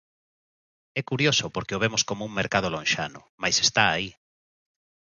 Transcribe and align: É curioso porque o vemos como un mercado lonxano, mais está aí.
É 0.99 1.01
curioso 1.11 1.45
porque 1.55 1.75
o 1.77 1.81
vemos 1.83 2.01
como 2.09 2.25
un 2.29 2.33
mercado 2.39 2.67
lonxano, 2.75 3.21
mais 3.41 3.57
está 3.65 3.83
aí. 3.89 4.09